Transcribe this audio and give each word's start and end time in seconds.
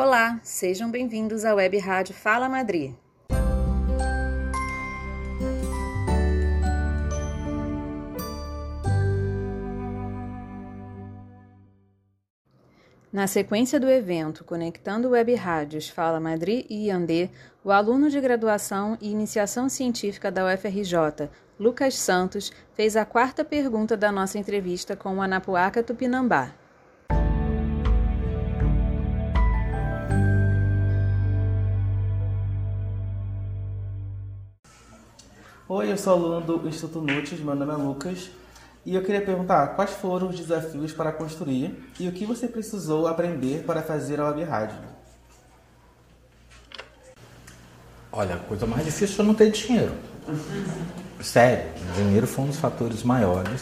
Olá, 0.00 0.38
sejam 0.44 0.88
bem-vindos 0.88 1.44
à 1.44 1.52
Web 1.52 1.76
Rádio 1.78 2.14
Fala 2.14 2.48
Madrid. 2.48 2.94
Na 13.12 13.26
sequência 13.26 13.80
do 13.80 13.90
evento 13.90 14.44
Conectando 14.44 15.08
Web 15.08 15.34
Rádios 15.34 15.88
Fala 15.88 16.20
Madrid 16.20 16.64
e 16.70 16.86
Iandê, 16.86 17.28
o 17.64 17.72
aluno 17.72 18.08
de 18.08 18.20
graduação 18.20 18.96
e 19.00 19.10
iniciação 19.10 19.68
científica 19.68 20.30
da 20.30 20.46
UFRJ, 20.46 21.28
Lucas 21.58 21.96
Santos, 21.96 22.52
fez 22.72 22.96
a 22.96 23.04
quarta 23.04 23.44
pergunta 23.44 23.96
da 23.96 24.12
nossa 24.12 24.38
entrevista 24.38 24.94
com 24.94 25.16
o 25.16 25.20
Anapuaca 25.20 25.82
Tupinambá. 25.82 26.54
Oi, 35.70 35.92
eu 35.92 35.98
sou 35.98 36.14
aluno 36.14 36.40
do 36.40 36.66
Instituto 36.66 37.02
Nutis, 37.02 37.40
meu 37.40 37.54
nome 37.54 37.70
é 37.70 37.76
Lucas 37.76 38.30
e 38.86 38.94
eu 38.94 39.02
queria 39.02 39.20
perguntar 39.20 39.66
quais 39.76 39.90
foram 39.90 40.30
os 40.30 40.36
desafios 40.40 40.94
para 40.94 41.12
construir 41.12 41.92
e 42.00 42.08
o 42.08 42.12
que 42.12 42.24
você 42.24 42.48
precisou 42.48 43.06
aprender 43.06 43.64
para 43.64 43.82
fazer 43.82 44.18
a 44.18 44.28
web 44.28 44.42
rádio. 44.44 44.78
Olha, 48.10 48.36
a 48.36 48.38
coisa 48.38 48.64
mais 48.64 48.82
difícil 48.82 49.22
é 49.22 49.26
não 49.26 49.34
ter 49.34 49.50
dinheiro. 49.50 49.92
Sério, 51.20 51.70
dinheiro 51.94 52.26
foi 52.26 52.46
um 52.46 52.48
dos 52.48 52.56
fatores 52.56 53.02
maiores. 53.02 53.60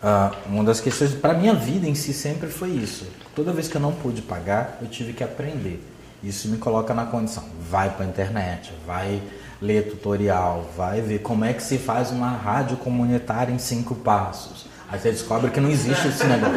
Uh, 0.00 0.48
uma 0.48 0.62
das 0.62 0.80
questões 0.80 1.14
para 1.14 1.34
minha 1.34 1.52
vida 1.52 1.88
em 1.88 1.96
si 1.96 2.12
sempre 2.12 2.48
foi 2.48 2.70
isso. 2.70 3.08
Toda 3.34 3.52
vez 3.52 3.66
que 3.66 3.76
eu 3.76 3.80
não 3.80 3.92
pude 3.92 4.22
pagar, 4.22 4.78
eu 4.80 4.86
tive 4.86 5.12
que 5.12 5.24
aprender. 5.24 5.84
Isso 6.22 6.48
me 6.48 6.58
coloca 6.58 6.94
na 6.94 7.06
condição. 7.06 7.44
Vai 7.68 7.90
para 7.90 8.04
a 8.04 8.08
internet, 8.08 8.72
vai 8.86 9.20
ler 9.60 9.90
tutorial, 9.90 10.68
vai 10.76 11.00
ver 11.00 11.18
como 11.20 11.44
é 11.44 11.52
que 11.52 11.62
se 11.62 11.78
faz 11.78 12.10
uma 12.10 12.30
rádio 12.30 12.76
comunitária 12.76 13.52
em 13.52 13.58
cinco 13.58 13.94
passos. 13.94 14.66
Aí 14.88 14.98
você 14.98 15.10
descobre 15.10 15.50
que 15.50 15.60
não 15.60 15.70
existe 15.70 16.08
esse 16.08 16.24
negócio. 16.24 16.56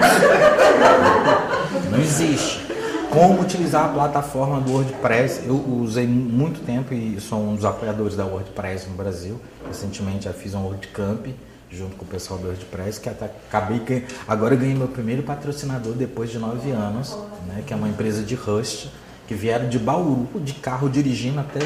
Não 1.89 1.99
existe. 1.99 2.61
Como 3.09 3.41
utilizar 3.41 3.85
a 3.85 3.89
plataforma 3.89 4.61
do 4.61 4.71
WordPress? 4.71 5.41
Eu 5.45 5.55
usei 5.81 6.08
muito 6.08 6.66
tempo 6.66 6.93
e 6.93 7.19
sou 7.19 7.39
um 7.39 7.55
dos 7.55 7.66
apoiadores 7.66 8.16
da 8.16 8.25
WordPress 8.25 8.88
no 8.88 8.95
Brasil. 8.95 9.41
Recentemente 9.67 10.25
já 10.25 10.33
fiz 10.33 10.53
um 10.53 10.63
WordCamp 10.63 11.27
junto 11.69 11.95
com 11.95 12.05
o 12.05 12.08
pessoal 12.08 12.39
do 12.39 12.47
WordPress, 12.47 12.99
que 12.99 13.09
até 13.09 13.25
acabei 13.25 13.80
que 13.80 14.05
agora 14.27 14.55
ganhei 14.55 14.75
meu 14.75 14.88
primeiro 14.88 15.23
patrocinador 15.23 15.93
depois 15.93 16.30
de 16.30 16.38
nove 16.38 16.71
anos, 16.71 17.17
né, 17.47 17.63
que 17.65 17.73
é 17.73 17.75
uma 17.75 17.88
empresa 17.88 18.23
de 18.23 18.36
Rust, 18.36 18.88
que 19.27 19.33
vieram 19.33 19.69
de 19.69 19.80
Bauru 19.80 20.27
de 20.36 20.53
carro 20.53 20.89
dirigindo 20.89 21.39
até 21.39 21.59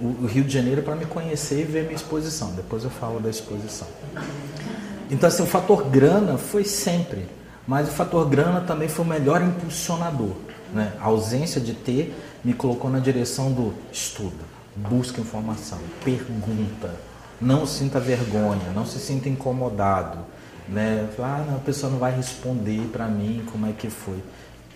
o 0.00 0.26
Rio 0.26 0.44
de 0.44 0.52
Janeiro 0.52 0.82
para 0.82 0.96
me 0.96 1.04
conhecer 1.04 1.60
e 1.60 1.64
ver 1.64 1.82
minha 1.82 1.94
exposição. 1.94 2.52
Depois 2.52 2.84
eu 2.84 2.90
falo 2.90 3.20
da 3.20 3.28
exposição. 3.28 3.86
Então, 5.10 5.28
assim, 5.28 5.42
o 5.42 5.46
fator 5.46 5.84
grana 5.84 6.38
foi 6.38 6.64
sempre, 6.64 7.28
mas 7.66 7.88
o 7.88 7.92
fator 7.92 8.28
grana 8.28 8.60
também 8.60 8.88
foi 8.88 9.04
o 9.04 9.08
melhor 9.08 9.42
impulsionador. 9.42 10.34
Né? 10.72 10.92
A 11.00 11.06
ausência 11.06 11.60
de 11.60 11.74
ter 11.74 12.14
me 12.44 12.54
colocou 12.54 12.90
na 12.90 12.98
direção 12.98 13.52
do 13.52 13.74
estudo, 13.92 14.38
busca 14.74 15.20
informação, 15.20 15.78
pergunta, 16.04 16.94
não 17.40 17.66
sinta 17.66 17.98
vergonha, 17.98 18.70
não 18.74 18.86
se 18.86 18.98
sinta 18.98 19.28
incomodado. 19.28 20.18
Né? 20.68 21.08
Ah, 21.18 21.44
não, 21.46 21.56
a 21.56 21.60
pessoa 21.60 21.90
não 21.90 21.98
vai 21.98 22.14
responder 22.14 22.88
para 22.92 23.06
mim 23.06 23.44
como 23.50 23.66
é 23.66 23.72
que 23.72 23.90
foi. 23.90 24.22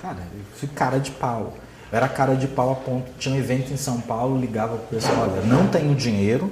Cara, 0.02 0.18
eu 0.34 0.44
fui 0.56 0.68
cara 0.68 0.98
de 0.98 1.12
pau. 1.12 1.54
Era 1.94 2.08
cara 2.08 2.34
de 2.34 2.48
pau 2.48 2.72
a 2.72 2.74
ponto. 2.74 3.08
Tinha 3.20 3.36
um 3.36 3.38
evento 3.38 3.72
em 3.72 3.76
São 3.76 4.00
Paulo, 4.00 4.36
ligava 4.36 4.76
pro 4.76 4.96
pessoal, 4.96 5.28
olha, 5.30 5.42
não 5.42 5.68
tenho 5.68 5.94
dinheiro, 5.94 6.50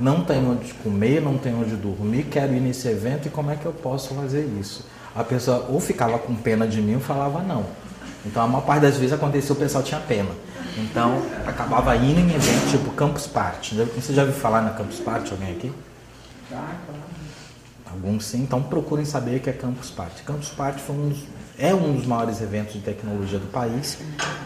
não 0.00 0.24
tenho 0.24 0.52
onde 0.52 0.72
comer, 0.72 1.20
não 1.20 1.36
tenho 1.36 1.60
onde 1.60 1.76
dormir, 1.76 2.22
quero 2.30 2.54
ir 2.54 2.60
nesse 2.60 2.88
evento 2.88 3.28
e 3.28 3.30
como 3.30 3.50
é 3.50 3.56
que 3.56 3.66
eu 3.66 3.74
posso 3.74 4.14
fazer 4.14 4.46
isso? 4.58 4.86
A 5.14 5.22
pessoa 5.22 5.66
ou 5.68 5.78
ficava 5.80 6.18
com 6.18 6.34
pena 6.34 6.66
de 6.66 6.80
mim 6.80 6.94
ou 6.94 7.00
falava 7.00 7.42
não. 7.42 7.66
Então 8.24 8.42
a 8.42 8.46
maior 8.46 8.64
parte 8.64 8.80
das 8.80 8.96
vezes 8.96 9.12
aconteceu 9.12 9.54
o 9.54 9.58
pessoal 9.58 9.84
tinha 9.84 10.00
pena. 10.00 10.30
Então 10.78 11.20
acabava 11.46 11.94
indo 11.96 12.20
em 12.20 12.34
eventos 12.34 12.70
tipo 12.70 12.90
Campus 12.92 13.26
Party. 13.26 13.74
Você 13.94 14.14
já 14.14 14.22
ouviu 14.22 14.34
falar 14.34 14.62
na 14.62 14.70
Campus 14.70 14.98
Party? 14.98 15.30
Alguém 15.30 15.50
aqui? 15.50 15.72
Alguns 17.90 18.24
sim, 18.24 18.42
então 18.42 18.62
procurem 18.62 19.04
saber 19.04 19.36
o 19.36 19.40
que 19.40 19.50
é 19.50 19.52
Campus 19.52 19.90
Party. 19.90 20.22
Campus 20.22 20.48
Party 20.48 20.80
foi 20.80 20.96
um 20.96 21.08
dos 21.10 21.18
é 21.58 21.72
um 21.72 21.94
dos 21.94 22.06
maiores 22.06 22.40
eventos 22.40 22.74
de 22.74 22.80
tecnologia 22.80 23.38
do 23.38 23.46
país. 23.46 23.98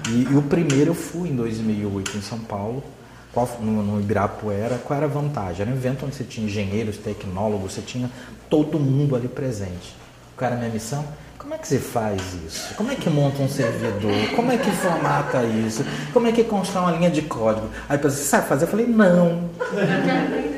E, 0.08 0.30
e 0.30 0.36
o 0.36 0.42
primeiro 0.42 0.90
eu 0.90 0.94
fui 0.94 1.30
em 1.30 1.36
2008 1.36 2.16
em 2.16 2.20
São 2.20 2.38
Paulo, 2.38 2.84
qual, 3.32 3.48
no, 3.60 3.82
no 3.82 4.00
Ibirapuera. 4.00 4.78
Qual 4.78 4.96
era 4.96 5.06
a 5.06 5.08
vantagem? 5.08 5.62
Era 5.62 5.70
um 5.70 5.74
evento 5.74 6.04
onde 6.04 6.14
você 6.14 6.24
tinha 6.24 6.46
engenheiros, 6.46 6.98
tecnólogos, 6.98 7.72
você 7.72 7.80
tinha 7.80 8.10
todo 8.50 8.78
mundo 8.78 9.16
ali 9.16 9.28
presente. 9.28 9.94
Qual 10.38 10.46
era 10.46 10.54
a 10.54 10.58
minha 10.58 10.70
missão? 10.70 11.04
Como 11.36 11.52
é 11.52 11.58
que 11.58 11.66
você 11.66 11.78
faz 11.80 12.20
isso? 12.46 12.74
Como 12.76 12.92
é 12.92 12.94
que 12.94 13.10
monta 13.10 13.42
um 13.42 13.48
servidor? 13.48 14.36
Como 14.36 14.52
é 14.52 14.56
que 14.56 14.70
formata 14.70 15.42
isso? 15.42 15.84
Como 16.12 16.28
é 16.28 16.32
que 16.32 16.44
constrói 16.44 16.84
uma 16.84 16.92
linha 16.92 17.10
de 17.10 17.22
código? 17.22 17.68
Aí 17.88 17.98
você 17.98 18.22
sabe 18.22 18.46
fazer? 18.48 18.64
Eu 18.64 18.68
falei, 18.68 18.86
não. 18.86 19.50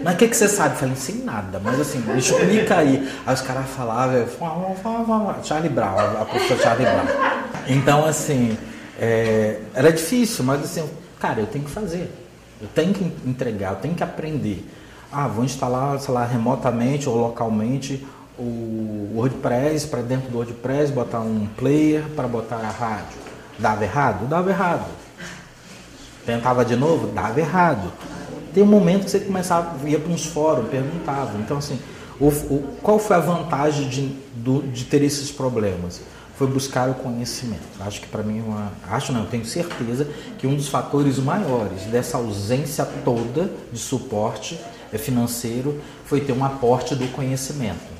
Mas 0.04 0.14
o 0.14 0.16
que, 0.18 0.28
que 0.28 0.36
você 0.36 0.48
sabe? 0.48 0.74
Eu 0.74 0.78
falei, 0.80 0.96
sem 0.96 1.16
nada, 1.16 1.58
mas 1.64 1.80
assim, 1.80 2.02
explica 2.14 2.76
aí. 2.76 3.10
Aí 3.26 3.34
os 3.34 3.40
caras 3.40 3.66
falavam, 3.70 4.26
Charlie 5.44 5.70
Brown, 5.70 5.98
a 6.20 6.26
professora 6.26 6.60
Charlie 6.60 6.86
Brown. 6.86 7.06
Então, 7.66 8.04
assim, 8.04 8.58
é, 9.00 9.60
era 9.74 9.90
difícil, 9.90 10.44
mas 10.44 10.62
assim, 10.62 10.86
cara, 11.18 11.40
eu 11.40 11.46
tenho 11.46 11.64
que 11.64 11.70
fazer. 11.70 12.12
Eu 12.60 12.68
tenho 12.68 12.92
que 12.92 13.04
entregar, 13.24 13.70
eu 13.70 13.76
tenho 13.76 13.94
que 13.94 14.02
aprender. 14.02 14.68
Ah, 15.10 15.26
vou 15.26 15.44
instalar, 15.44 15.98
sei 15.98 16.12
lá, 16.12 16.24
remotamente 16.24 17.08
ou 17.08 17.16
localmente 17.16 18.06
o 18.40 19.12
WordPress 19.16 19.86
para 19.86 20.00
dentro 20.00 20.30
do 20.30 20.38
WordPress, 20.38 20.92
botar 20.92 21.20
um 21.20 21.46
player 21.56 22.02
para 22.16 22.26
botar 22.26 22.56
a 22.56 22.70
rádio. 22.70 23.18
Dava 23.58 23.84
errado? 23.84 24.26
Dava 24.26 24.50
errado. 24.50 24.86
Tentava 26.24 26.64
de 26.64 26.74
novo? 26.74 27.08
Dava 27.08 27.38
errado. 27.38 27.92
Tem 28.54 28.62
um 28.62 28.66
momento 28.66 29.04
que 29.04 29.10
você 29.10 29.20
começava, 29.20 29.88
ia 29.88 29.98
para 29.98 30.10
uns 30.10 30.24
fóruns, 30.24 30.68
perguntava. 30.68 31.38
Então, 31.38 31.58
assim, 31.58 31.78
o, 32.18 32.28
o, 32.28 32.76
qual 32.82 32.98
foi 32.98 33.16
a 33.16 33.20
vantagem 33.20 33.88
de, 33.88 34.08
do, 34.34 34.62
de 34.62 34.84
ter 34.84 35.02
esses 35.02 35.30
problemas? 35.30 36.00
Foi 36.36 36.46
buscar 36.46 36.88
o 36.88 36.94
conhecimento. 36.94 37.60
Acho 37.80 38.00
que 38.00 38.08
para 38.08 38.22
mim, 38.22 38.40
uma, 38.40 38.72
acho 38.88 39.12
não, 39.12 39.26
tenho 39.26 39.44
certeza 39.44 40.08
que 40.38 40.46
um 40.46 40.56
dos 40.56 40.68
fatores 40.68 41.18
maiores 41.18 41.82
dessa 41.84 42.16
ausência 42.16 42.88
toda 43.04 43.52
de 43.70 43.78
suporte 43.78 44.58
é 44.90 44.96
financeiro 44.96 45.78
foi 46.06 46.22
ter 46.22 46.32
um 46.32 46.42
aporte 46.42 46.94
do 46.94 47.06
conhecimento 47.08 47.99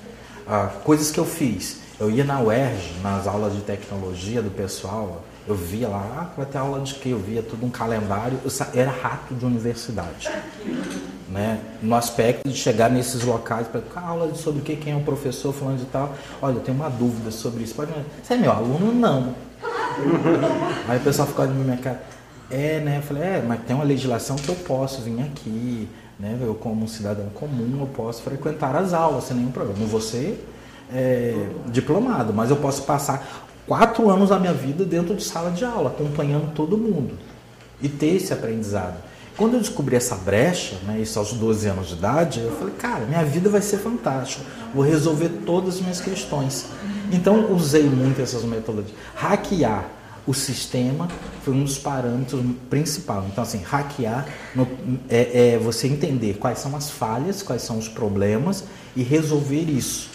ah, 0.50 0.66
coisas 0.82 1.12
que 1.12 1.20
eu 1.20 1.24
fiz. 1.24 1.78
Eu 2.00 2.10
ia 2.10 2.24
na 2.24 2.40
UERJ, 2.40 2.94
nas 3.04 3.28
aulas 3.28 3.54
de 3.54 3.60
tecnologia 3.60 4.42
do 4.42 4.50
pessoal, 4.50 5.22
eu 5.46 5.54
via 5.54 5.86
lá, 5.86 6.02
ah, 6.18 6.34
vai 6.36 6.44
ter 6.44 6.58
aula 6.58 6.80
de 6.80 6.94
quê? 6.94 7.10
Eu 7.10 7.20
via 7.20 7.40
tudo 7.40 7.64
um 7.64 7.70
calendário, 7.70 8.36
eu 8.44 8.50
era 8.74 8.90
rato 8.90 9.32
de 9.32 9.44
universidade. 9.44 10.28
Né? 11.28 11.60
No 11.80 11.94
aspecto 11.94 12.48
de 12.48 12.56
chegar 12.56 12.90
nesses 12.90 13.22
locais 13.22 13.68
para 13.68 13.80
aula 14.00 14.34
sobre 14.34 14.60
o 14.60 14.64
que, 14.64 14.74
quem 14.74 14.92
é 14.92 14.96
o 14.96 15.02
professor, 15.02 15.52
falando 15.52 15.78
de 15.78 15.84
tal. 15.84 16.14
Olha, 16.42 16.54
eu 16.54 16.60
tenho 16.60 16.76
uma 16.76 16.90
dúvida 16.90 17.30
sobre 17.30 17.62
isso. 17.62 17.76
Pode 17.76 17.92
Você 18.20 18.34
é 18.34 18.36
meu 18.36 18.50
aluno? 18.50 18.92
Não. 18.92 19.34
Aí 20.88 20.98
o 20.98 21.00
pessoal 21.00 21.28
ficou 21.28 21.44
olhando 21.44 21.58
na 21.58 21.64
minha 21.64 21.76
cara. 21.76 22.02
É, 22.50 22.80
né? 22.80 22.98
Eu 22.98 23.02
falei, 23.02 23.22
é, 23.22 23.44
mas 23.46 23.60
tem 23.62 23.76
uma 23.76 23.84
legislação 23.84 24.34
que 24.34 24.48
eu 24.48 24.56
posso 24.56 25.00
vir 25.02 25.20
aqui, 25.22 25.88
né? 26.20 26.38
Eu, 26.40 26.54
como 26.54 26.84
um 26.84 26.88
cidadão 26.88 27.26
comum, 27.34 27.78
eu 27.80 27.86
posso 27.86 28.22
frequentar 28.22 28.76
as 28.76 28.92
aulas 28.92 29.24
sem 29.24 29.36
nenhum 29.36 29.50
problema. 29.50 30.00
Ser 30.00 30.46
é, 30.92 31.48
diplomado, 31.66 32.32
mas 32.32 32.50
eu 32.50 32.56
posso 32.56 32.82
passar 32.82 33.46
quatro 33.66 34.10
anos 34.10 34.30
da 34.30 34.38
minha 34.38 34.52
vida 34.52 34.84
dentro 34.84 35.14
de 35.14 35.22
sala 35.22 35.50
de 35.50 35.64
aula, 35.64 35.90
acompanhando 35.90 36.52
todo 36.54 36.76
mundo 36.76 37.14
e 37.82 37.88
ter 37.88 38.16
esse 38.16 38.32
aprendizado. 38.32 38.96
Quando 39.36 39.54
eu 39.54 39.60
descobri 39.60 39.96
essa 39.96 40.16
brecha, 40.16 40.76
né, 40.86 41.00
isso 41.00 41.18
aos 41.18 41.32
12 41.32 41.66
anos 41.68 41.88
de 41.88 41.94
idade, 41.94 42.40
eu 42.40 42.52
falei, 42.56 42.74
cara, 42.74 43.06
minha 43.06 43.24
vida 43.24 43.48
vai 43.48 43.62
ser 43.62 43.78
fantástica, 43.78 44.44
vou 44.74 44.84
resolver 44.84 45.30
todas 45.46 45.76
as 45.76 45.80
minhas 45.80 46.00
questões. 46.00 46.66
Então, 47.10 47.50
usei 47.52 47.84
muito 47.84 48.20
essas 48.20 48.44
metodologias. 48.44 48.96
Hackear 49.14 49.86
o 50.26 50.34
sistema 50.34 51.08
foi 51.42 51.54
um 51.54 51.64
dos 51.64 51.78
parâmetros 51.78 52.42
principais. 52.68 53.24
Então, 53.26 53.42
assim, 53.42 53.62
hackear 53.62 54.26
no, 54.54 54.68
é, 55.08 55.54
é, 55.54 55.58
você 55.58 55.86
entender 55.86 56.34
quais 56.34 56.58
são 56.58 56.76
as 56.76 56.90
falhas, 56.90 57.42
quais 57.42 57.62
são 57.62 57.78
os 57.78 57.88
problemas 57.88 58.64
e 58.94 59.02
resolver 59.02 59.62
isso. 59.62 60.10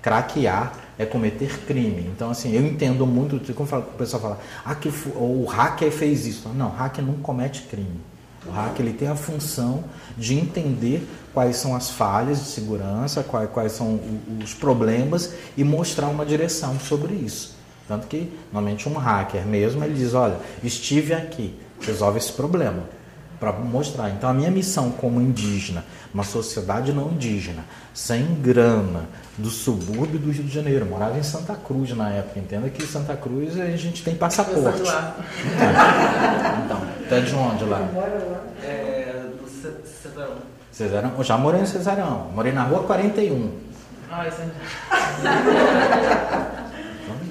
Craquear 0.00 0.72
é 0.98 1.04
cometer 1.04 1.60
crime. 1.66 2.10
Então, 2.14 2.30
assim, 2.30 2.52
eu 2.54 2.64
entendo 2.64 3.06
muito, 3.06 3.40
como 3.54 3.68
o 3.68 3.82
pessoal 3.82 4.22
fala, 4.22 4.40
ah, 4.64 4.74
que 4.74 4.88
o 4.88 5.44
hacker 5.44 5.90
fez 5.90 6.26
isso. 6.26 6.48
Não, 6.50 6.70
hacker 6.70 7.04
não 7.04 7.14
comete 7.14 7.62
crime. 7.62 8.00
O 8.46 8.50
hacker 8.50 8.86
ele 8.86 8.96
tem 8.96 9.08
a 9.08 9.16
função 9.16 9.84
de 10.16 10.34
entender 10.34 11.06
quais 11.34 11.56
são 11.56 11.74
as 11.74 11.90
falhas 11.90 12.38
de 12.38 12.46
segurança, 12.46 13.22
quais, 13.22 13.50
quais 13.50 13.72
são 13.72 14.00
os 14.42 14.54
problemas 14.54 15.34
e 15.56 15.64
mostrar 15.64 16.06
uma 16.08 16.24
direção 16.24 16.78
sobre 16.78 17.14
isso. 17.14 17.57
Tanto 17.88 18.06
que, 18.06 18.30
normalmente, 18.52 18.86
um 18.88 18.98
hacker 18.98 19.46
mesmo, 19.46 19.82
ele 19.82 19.94
diz, 19.94 20.12
olha, 20.12 20.36
estive 20.62 21.14
aqui, 21.14 21.58
resolve 21.80 22.18
esse 22.18 22.32
problema, 22.32 22.82
para 23.40 23.50
mostrar. 23.52 24.10
Então, 24.10 24.28
a 24.28 24.34
minha 24.34 24.50
missão 24.50 24.90
como 24.90 25.20
indígena, 25.20 25.84
uma 26.12 26.22
sociedade 26.22 26.92
não 26.92 27.10
indígena, 27.10 27.64
sem 27.94 28.34
grana, 28.42 29.08
do 29.38 29.48
subúrbio 29.48 30.18
do 30.18 30.30
Rio 30.30 30.42
de 30.42 30.52
Janeiro, 30.52 30.84
eu 30.84 30.90
morava 30.90 31.16
em 31.16 31.22
Santa 31.22 31.54
Cruz 31.54 31.96
na 31.96 32.10
época, 32.10 32.40
entenda 32.40 32.68
que 32.68 32.84
Santa 32.84 33.16
Cruz 33.16 33.58
a 33.58 33.76
gente 33.76 34.02
tem 34.02 34.16
passaporte. 34.16 34.82
É. 34.82 35.12
Então, 36.64 36.82
até 37.06 37.20
de 37.20 37.34
onde 37.34 37.64
lá? 37.64 37.88
É, 38.62 39.22
do 39.40 39.48
Cesarão. 39.48 40.36
Cesarão? 40.72 41.12
Eu 41.16 41.24
já 41.24 41.38
morei 41.38 41.62
em 41.62 41.66
Cesarão, 41.66 42.26
morei 42.34 42.52
na 42.52 42.64
rua 42.64 42.82
41. 42.82 43.50
Ah, 44.10 44.26
isso 44.26 44.38
aí. 44.42 44.50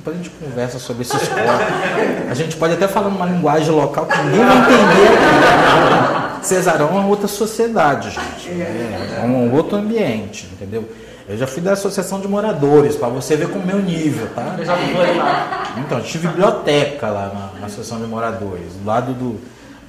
Depois 0.07 0.19
a 0.19 0.23
gente 0.23 0.29
conversa 0.29 0.79
sobre 0.79 1.01
esses 1.01 1.27
corpos. 1.27 2.29
A 2.29 2.33
gente 2.33 2.55
pode 2.55 2.73
até 2.73 2.87
falar 2.87 3.09
numa 3.09 3.25
linguagem 3.25 3.71
local 3.71 4.05
que 4.05 4.17
ninguém 4.19 4.39
vai 4.39 4.57
entender. 4.57 6.43
Cesarão 6.43 6.87
é 6.89 6.91
uma 6.91 7.07
outra 7.07 7.27
sociedade, 7.27 8.11
gente. 8.11 8.61
É 8.61 9.25
um 9.25 9.53
outro 9.53 9.77
ambiente, 9.77 10.47
entendeu? 10.53 10.89
Eu 11.27 11.37
já 11.37 11.45
fui 11.45 11.61
da 11.61 11.73
associação 11.73 12.21
de 12.21 12.27
moradores, 12.27 12.95
para 12.95 13.09
você 13.09 13.35
ver 13.35 13.49
com 13.49 13.59
o 13.59 13.65
meu 13.65 13.79
nível, 13.79 14.29
tá? 14.33 14.55
Eu 14.57 14.63
já 14.63 14.77
fui 14.77 15.17
lá. 15.17 15.73
Então, 15.77 15.99
tive 15.99 16.29
biblioteca 16.29 17.09
lá 17.09 17.27
na, 17.33 17.59
na 17.59 17.65
associação 17.65 17.99
de 17.99 18.07
moradores, 18.07 18.73
do 18.81 18.85
lado 18.85 19.13
do, 19.13 19.37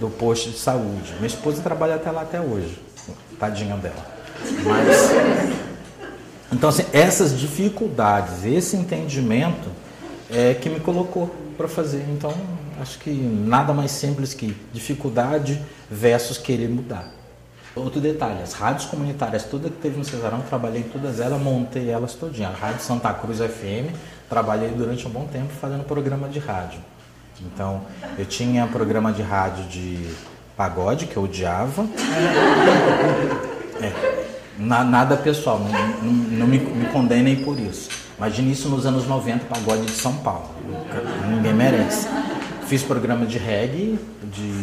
do 0.01 0.11
posto 0.11 0.51
de 0.51 0.59
saúde. 0.59 1.13
Minha 1.19 1.29
esposa 1.29 1.63
trabalha 1.63 1.95
até 1.95 2.11
lá 2.11 2.23
até 2.23 2.41
hoje. 2.41 2.77
Tadinha 3.39 3.77
dela. 3.77 4.05
Mas. 4.65 5.11
Então, 6.53 6.71
assim, 6.71 6.85
essas 6.93 7.39
dificuldades, 7.39 8.45
esse 8.45 8.75
entendimento 8.77 9.69
é 10.31 10.55
que 10.55 10.69
me 10.69 10.81
colocou 10.81 11.35
para 11.57 11.69
fazer. 11.69 12.05
Então, 12.11 12.33
acho 12.81 12.99
que 12.99 13.11
nada 13.11 13.73
mais 13.73 13.91
simples 13.91 14.35
que 14.35 14.57
dificuldade 14.73 15.61
versus 15.91 16.39
querer 16.39 16.69
mudar. 16.69 17.13
Outro 17.75 18.01
detalhe, 18.01 18.43
as 18.43 18.55
rádios 18.55 18.87
comunitárias, 18.87 19.45
toda 19.45 19.69
que 19.69 19.77
teve 19.77 19.97
no 19.97 20.05
Cesarão, 20.05 20.41
trabalhei 20.41 20.81
em 20.81 20.85
todas 20.85 21.21
elas, 21.21 21.41
montei 21.41 21.91
elas 21.91 22.15
todinha. 22.15 22.49
A 22.49 22.53
Rádio 22.53 22.81
Santa 22.81 23.13
Cruz 23.15 23.39
FM, 23.39 23.95
trabalhei 24.29 24.71
durante 24.71 25.07
um 25.07 25.11
bom 25.11 25.27
tempo 25.27 25.53
fazendo 25.61 25.85
programa 25.85 26.29
de 26.29 26.39
rádio. 26.39 26.81
Então, 27.41 27.83
eu 28.19 28.25
tinha 28.27 28.67
programa 28.67 29.13
de 29.13 29.23
rádio 29.23 29.65
de 29.65 30.09
pagode, 30.57 31.07
que 31.07 31.17
eu 31.17 31.25
odiava. 31.25 31.87
É, 33.81 33.93
na, 34.59 34.83
nada 34.83 35.17
pessoal, 35.17 35.61
não, 35.61 35.71
não, 36.03 36.13
não 36.13 36.47
me, 36.49 36.59
me 36.59 36.87
condenem 36.87 37.45
por 37.45 37.57
isso. 37.61 37.89
Imagine 38.19 38.53
isso 38.53 38.69
nos 38.69 38.85
anos 38.85 39.07
90, 39.07 39.47
pagode 39.47 39.87
de 39.87 39.93
São 39.93 40.13
Paulo. 40.17 40.51
Ninguém 41.29 41.55
merece. 41.55 42.09
Fiz 42.67 42.83
programa 42.83 43.25
de 43.25 43.39
reggae, 43.39 43.99
de, 44.25 44.63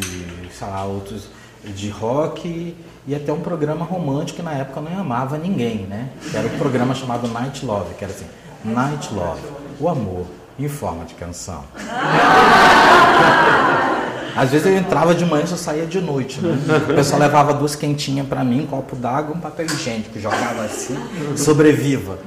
sei 0.51 0.67
lá, 0.67 0.83
outros, 0.83 1.29
de 1.63 1.89
rock 1.89 2.75
e 3.07 3.15
até 3.15 3.31
um 3.31 3.39
programa 3.39 3.85
romântico 3.85 4.37
que 4.37 4.43
na 4.43 4.53
época 4.53 4.81
eu 4.81 4.83
não 4.83 4.99
amava 4.99 5.37
ninguém, 5.37 5.87
né? 5.87 6.09
Que 6.29 6.35
era 6.35 6.47
um 6.47 6.57
programa 6.57 6.93
chamado 6.93 7.29
Night 7.29 7.65
Love, 7.65 7.93
que 7.95 8.03
era 8.03 8.13
assim, 8.13 8.27
Night 8.63 9.13
Love, 9.13 9.41
o 9.79 9.87
amor 9.87 10.25
em 10.59 10.67
forma 10.67 11.05
de 11.05 11.13
canção. 11.13 11.63
Às 14.35 14.51
vezes 14.51 14.67
eu 14.67 14.75
entrava 14.75 15.15
de 15.15 15.25
manhã 15.25 15.45
e 15.45 15.47
só 15.47 15.55
saía 15.55 15.85
de 15.85 16.01
noite. 16.01 16.41
Né? 16.41 16.57
O 16.89 16.93
pessoal 16.93 17.21
levava 17.21 17.53
duas 17.53 17.73
quentinhas 17.73 18.27
para 18.27 18.43
mim, 18.43 18.63
um 18.63 18.67
copo 18.67 18.93
d'água 18.93 19.33
um 19.33 19.39
papel 19.39 19.65
higiênico, 19.65 20.19
jogava 20.19 20.63
assim, 20.63 20.95
sobreviva. 21.37 22.19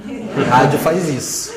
rádio 0.48 0.78
faz 0.78 1.06
isso. 1.06 1.52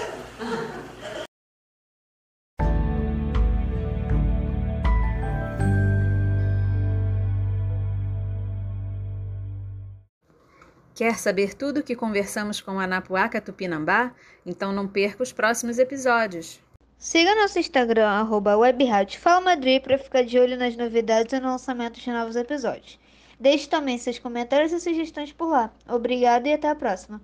Quer 10.94 11.18
saber 11.18 11.56
tudo 11.56 11.80
o 11.80 11.83
que 11.83 11.95
conversamos 11.95 12.59
com 12.59 12.77
a 12.77 12.83
Anapuaca 12.83 13.39
Tupinambá? 13.39 14.12
Então 14.45 14.74
não 14.74 14.86
perca 14.86 15.24
os 15.24 15.31
próximos 15.31 15.80
episódios. 15.80 16.59
Siga 17.03 17.33
nosso 17.33 17.57
Instagram, 17.57 18.07
arroba 18.07 18.56
para 19.80 19.98
ficar 19.98 20.24
de 20.24 20.38
olho 20.38 20.56
nas 20.56 20.77
novidades 20.77 21.33
e 21.33 21.39
no 21.39 21.48
lançamento 21.48 22.00
de 22.00 22.12
novos 22.12 22.36
episódios. 22.36 23.00
Deixe 23.39 23.68
também 23.68 23.98
seus 23.98 24.19
comentários 24.19 24.71
e 24.71 24.80
sugestões 24.80 25.31
por 25.31 25.48
lá. 25.48 25.74
Obrigado 25.89 26.45
e 26.45 26.53
até 26.53 26.69
a 26.69 26.75
próxima. 26.75 27.19